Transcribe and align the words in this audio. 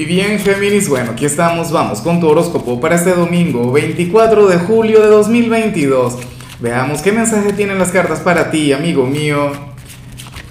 Y 0.00 0.06
bien, 0.06 0.38
Géminis, 0.38 0.88
bueno, 0.88 1.10
aquí 1.10 1.26
estamos, 1.26 1.70
vamos 1.70 2.00
con 2.00 2.20
tu 2.20 2.26
horóscopo 2.26 2.80
para 2.80 2.94
este 2.94 3.10
domingo, 3.10 3.70
24 3.70 4.46
de 4.48 4.56
julio 4.56 5.02
de 5.02 5.08
2022. 5.08 6.16
Veamos 6.58 7.02
qué 7.02 7.12
mensaje 7.12 7.52
tienen 7.52 7.78
las 7.78 7.90
cartas 7.90 8.20
para 8.20 8.50
ti, 8.50 8.72
amigo 8.72 9.04
mío. 9.04 9.52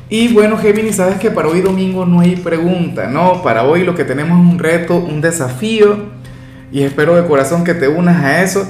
Y 0.07 0.31
bueno, 0.31 0.55
Géminis, 0.59 0.97
sabes 0.97 1.17
que 1.17 1.31
para 1.31 1.47
hoy 1.47 1.61
domingo 1.61 2.05
no 2.05 2.19
hay 2.19 2.35
pregunta, 2.35 3.07
¿no? 3.07 3.41
Para 3.41 3.63
hoy 3.63 3.83
lo 3.83 3.95
que 3.95 4.03
tenemos 4.03 4.39
es 4.39 4.53
un 4.53 4.59
reto, 4.59 4.97
un 4.97 5.19
desafío, 5.19 5.97
y 6.71 6.83
espero 6.83 7.15
de 7.15 7.27
corazón 7.27 7.63
que 7.63 7.73
te 7.73 7.87
unas 7.87 8.23
a 8.23 8.43
eso. 8.43 8.67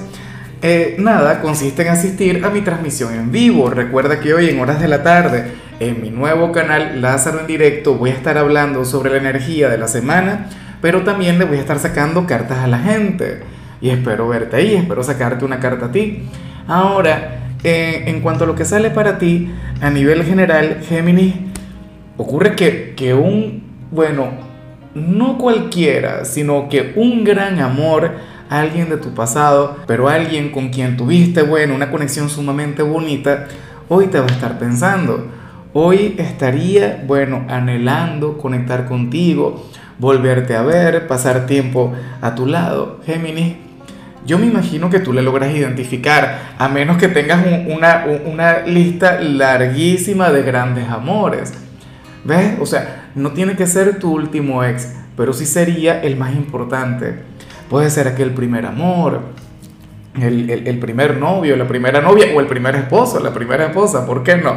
Eh, 0.61 0.96
nada, 0.98 1.41
consiste 1.41 1.82
en 1.82 1.89
asistir 1.89 2.46
a 2.46 2.50
mi 2.52 2.61
transmisión 2.61 3.14
en 3.16 3.34
vivo. 3.34 3.70
Recuerda 3.70 4.21
que 4.21 4.34
hoy 4.34 4.48
en 4.48 4.61
horas 4.61 4.80
de 4.80 4.88
la 4.88 5.04
tarde, 5.04 5.52
en 5.82 6.02
mi 6.02 6.09
nuevo 6.09 6.54
canal 6.54 7.02
Lázaro 7.02 7.41
en 7.41 7.48
directo, 7.48 7.96
voy 7.96 8.11
a 8.11 8.14
estar 8.14 8.38
hablando 8.38 8.86
sobre 8.86 9.09
la 9.09 9.18
energía 9.18 9.68
de 9.68 9.77
la 9.77 9.89
semana 9.89 10.48
pero 10.82 11.04
también 11.04 11.39
le 11.39 11.46
voy 11.46 11.57
a 11.57 11.61
estar 11.61 11.80
sacando 11.80 12.25
cartas 12.25 12.59
a 12.59 12.68
la 12.68 12.79
gente. 12.79 13.42
Y 13.82 13.89
espero 13.89 14.28
verte 14.28 14.57
ahí, 14.57 14.75
espero 14.75 15.04
sacarte 15.04 15.46
una 15.46 15.60
carta 15.60 15.87
a 15.87 15.92
ti. 15.92 16.24
Ahora, 16.68 17.54
eh, 17.64 18.04
en 18.07 18.21
cuanto 18.21 18.43
a 18.43 18.47
lo 18.47 18.56
que 18.56 18.65
sale 18.65 18.89
para 18.89 19.18
ti, 19.18 19.50
a 19.82 19.89
nivel 19.89 20.23
general, 20.23 20.82
Géminis, 20.87 21.36
ocurre 22.18 22.56
que, 22.56 22.93
que 22.96 23.14
un, 23.14 23.64
bueno, 23.92 24.29
no 24.96 25.37
cualquiera, 25.37 26.25
sino 26.25 26.70
que 26.70 26.93
un 26.96 27.23
gran 27.23 27.59
amor, 27.59 28.11
alguien 28.50 28.89
de 28.89 28.98
tu 28.98 29.14
pasado, 29.14 29.78
pero 29.87 30.09
alguien 30.09 30.51
con 30.51 30.70
quien 30.70 30.98
tuviste, 30.98 31.43
bueno, 31.43 31.75
una 31.75 31.92
conexión 31.92 32.30
sumamente 32.30 32.81
bonita, 32.81 33.48
hoy 33.88 34.08
te 34.08 34.20
va 34.20 34.25
a 34.25 34.31
estar 34.31 34.58
pensando. 34.58 35.28
Hoy 35.73 36.16
estaría, 36.17 37.03
bueno, 37.06 37.45
anhelando 37.48 38.38
conectar 38.38 38.86
contigo, 38.86 39.70
volverte 39.99 40.55
a 40.55 40.63
ver, 40.63 41.08
pasar 41.08 41.45
tiempo 41.45 41.94
a 42.21 42.33
tu 42.33 42.47
lado. 42.47 42.99
Géminis, 43.05 43.55
yo 44.25 44.38
me 44.38 44.45
imagino 44.45 44.89
que 44.89 45.00
tú 45.00 45.14
le 45.14 45.22
logras 45.22 45.53
identificar, 45.53 46.53
a 46.58 46.67
menos 46.69 46.97
que 46.97 47.08
tengas 47.08 47.45
una, 47.67 48.59
lista 48.66 49.19
larguísima 49.19 50.31
de 50.31 50.44
grandes 50.44 50.89
amores. 50.89 51.53
¿Ves? 52.23 52.58
O 52.59 52.66
sea, 52.66 53.09
no 53.16 53.31
tiene 53.31 53.56
que 53.56 53.66
ser 53.66 54.00
tu 54.00 54.14
último 54.14 54.64
ex, 54.64 54.94
pero 55.16 55.33
sí 55.33 55.45
sería 55.45 56.02
el 56.02 56.16
más 56.16 56.34
importante. 56.34 57.19
Puede 57.69 57.89
ser 57.89 58.08
aquel 58.08 58.31
primer 58.31 58.66
amor, 58.66 59.22
el, 60.19 60.80
primer 60.80 61.17
novio, 61.17 61.56
la 61.56 61.67
primera 61.67 62.02
novia 62.02 62.28
o 62.36 62.39
el 62.39 62.47
primer 62.47 62.75
esposo, 62.75 63.19
la 63.19 63.34
primera 63.34 63.67
esposa, 63.67 64.06
¿por 64.06 64.23
qué 64.23 64.36
no? 64.38 64.56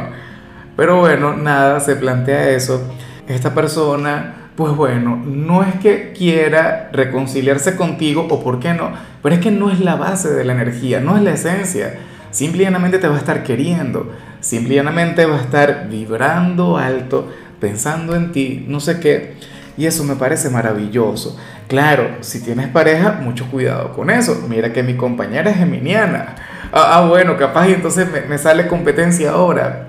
Pero 0.75 0.99
bueno, 0.99 1.37
nada, 1.37 1.79
se 1.79 1.95
plantea 1.95 2.49
eso. 2.49 2.81
Esta 3.27 3.53
persona 3.53 4.42
pues 4.55 4.75
bueno, 4.75 5.21
no 5.25 5.63
es 5.63 5.73
que 5.75 6.13
quiera 6.15 6.89
reconciliarse 6.91 7.75
contigo 7.75 8.27
o 8.29 8.43
por 8.43 8.59
qué 8.59 8.73
no, 8.73 8.91
pero 9.21 9.35
es 9.35 9.41
que 9.41 9.51
no 9.51 9.71
es 9.71 9.79
la 9.79 9.95
base 9.95 10.29
de 10.31 10.43
la 10.43 10.53
energía, 10.53 10.99
no 10.99 11.17
es 11.17 11.23
la 11.23 11.31
esencia. 11.31 11.95
Simplemente 12.29 12.99
te 12.99 13.07
va 13.07 13.15
a 13.15 13.19
estar 13.19 13.43
queriendo, 13.43 14.11
simplemente 14.41 15.25
va 15.25 15.37
a 15.37 15.41
estar 15.41 15.87
vibrando 15.89 16.77
alto, 16.77 17.31
pensando 17.59 18.15
en 18.15 18.31
ti, 18.31 18.65
no 18.67 18.79
sé 18.79 18.99
qué. 18.99 19.35
Y 19.75 19.87
eso 19.87 20.03
me 20.03 20.15
parece 20.15 20.49
maravilloso. 20.49 21.37
Claro, 21.67 22.17
si 22.21 22.41
tienes 22.41 22.67
pareja, 22.67 23.19
mucho 23.21 23.49
cuidado 23.49 23.93
con 23.93 24.11
eso. 24.11 24.45
Mira 24.47 24.71
que 24.71 24.83
mi 24.83 24.95
compañera 24.95 25.49
es 25.49 25.57
geminiana. 25.57 26.35
Ah, 26.71 26.97
ah 26.97 27.07
bueno, 27.07 27.37
capaz 27.37 27.69
y 27.69 27.73
entonces 27.73 28.07
me, 28.11 28.21
me 28.21 28.37
sale 28.37 28.67
competencia 28.67 29.31
ahora. 29.31 29.87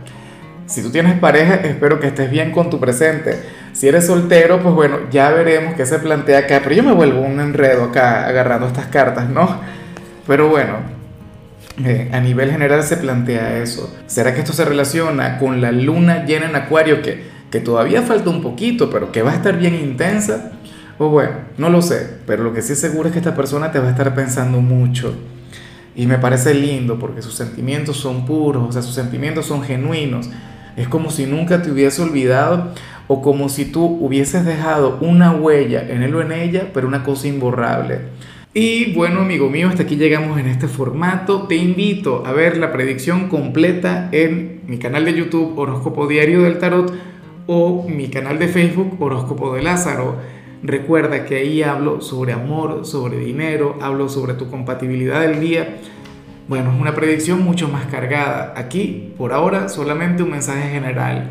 Si 0.67 0.83
tú 0.83 0.91
tienes 0.91 1.19
pareja, 1.19 1.57
espero 1.57 2.01
que 2.01 2.07
estés 2.07 2.31
bien 2.31 2.51
con 2.51 2.71
tu 2.71 2.81
presente. 2.81 3.43
Si 3.75 3.89
eres 3.89 4.07
soltero, 4.07 4.63
pues 4.63 4.73
bueno, 4.73 4.99
ya 5.11 5.31
veremos 5.31 5.75
qué 5.75 5.85
se 5.85 5.99
plantea 5.99 6.39
acá. 6.39 6.61
Pero 6.63 6.77
yo 6.77 6.83
me 6.85 6.93
vuelvo 6.93 7.21
un 7.21 7.41
enredo 7.41 7.85
acá 7.85 8.27
agarrando 8.27 8.69
estas 8.69 8.87
cartas, 8.87 9.29
¿no? 9.29 9.61
Pero 10.29 10.49
bueno, 10.49 10.77
eh, 11.85 12.09
a 12.13 12.21
nivel 12.21 12.53
general 12.53 12.85
se 12.85 12.97
plantea 12.97 13.59
eso. 13.59 13.93
¿Será 14.07 14.33
que 14.33 14.41
esto 14.41 14.53
se 14.53 14.65
relaciona 14.65 15.39
con 15.39 15.61
la 15.61 15.73
luna 15.73 16.25
llena 16.25 16.49
en 16.49 16.55
Acuario 16.55 17.03
que, 17.03 17.25
que 17.51 17.59
todavía 17.59 18.03
falta 18.03 18.31
un 18.31 18.43
poquito, 18.43 18.91
pero 18.91 19.11
que 19.11 19.23
va 19.23 19.33
a 19.33 19.35
estar 19.35 19.59
bien 19.59 19.75
intensa? 19.75 20.53
O 20.99 21.09
bueno, 21.09 21.33
no 21.59 21.69
lo 21.69 21.83
sé, 21.83 22.19
pero 22.29 22.45
lo 22.45 22.53
que 22.53 22.63
sí 22.63 22.75
es 22.75 22.81
seguro 22.81 23.09
es 23.09 23.13
que 23.13 23.19
esta 23.19 23.35
persona 23.35 23.73
te 23.73 23.81
va 23.81 23.89
a 23.89 23.91
estar 23.91 24.15
pensando 24.15 24.61
mucho. 24.61 25.17
Y 25.97 26.07
me 26.07 26.19
parece 26.19 26.55
lindo 26.55 26.97
porque 27.01 27.23
sus 27.23 27.35
sentimientos 27.35 27.97
son 27.97 28.25
puros, 28.25 28.69
o 28.69 28.73
sea, 28.73 28.83
sus 28.83 28.95
sentimientos 28.95 29.47
son 29.47 29.65
genuinos. 29.65 30.31
Es 30.77 30.87
como 30.89 31.11
si 31.11 31.27
nunca 31.27 31.63
te 31.63 31.71
hubiese 31.71 32.03
olvidado 32.03 32.73
o 33.07 33.23
como 33.23 33.49
si 33.49 33.67
tú 33.67 33.85
hubieses 34.01 34.45
dejado 34.45 34.99
una 35.01 35.33
huella 35.33 35.87
en 35.89 36.03
él 36.03 36.15
o 36.15 36.23
en 36.23 36.33
ella, 36.33 36.71
pero 36.73 36.89
una 36.89 37.05
cosa 37.05 37.29
imborrable. 37.29 37.99
Y 38.55 38.93
bueno, 38.95 39.21
amigo 39.21 39.51
mío, 39.51 39.69
hasta 39.69 39.83
aquí 39.83 39.97
llegamos 39.97 40.39
en 40.39 40.47
este 40.47 40.69
formato. 40.69 41.49
Te 41.49 41.57
invito 41.57 42.25
a 42.25 42.33
ver 42.33 42.57
la 42.57 42.73
predicción 42.73 43.29
completa 43.29 44.09
en 44.13 44.63
mi 44.67 44.79
canal 44.79 45.05
de 45.05 45.15
YouTube 45.15 45.59
Horóscopo 45.59 46.07
Diario 46.07 46.43
del 46.43 46.59
Tarot 46.59 46.93
o 47.47 47.87
mi 47.89 48.09
canal 48.09 48.39
de 48.39 48.49
Facebook 48.49 48.97
Horóscopo 49.01 49.55
de 49.55 49.63
Lázaro. 49.63 50.17
Recuerda 50.63 51.27
que 51.27 51.37
ahí 51.37 51.63
hablo 51.63 52.01
sobre 52.01 52.33
amor, 52.33 52.87
sobre 52.87 53.19
dinero, 53.19 53.77
hablo 53.83 54.09
sobre 54.09 54.35
tu 54.35 54.49
compatibilidad 54.49 55.21
del 55.21 55.41
día 55.41 55.77
bueno, 56.47 56.73
es 56.75 56.79
una 56.79 56.95
predicción 56.95 57.43
mucho 57.43 57.69
más 57.69 57.87
cargada. 57.87 58.53
Aquí, 58.57 59.15
por 59.17 59.33
ahora, 59.33 59.71
solamente 59.71 60.23
un 60.23 60.31
mensaje 60.31 60.69
general. 60.69 61.31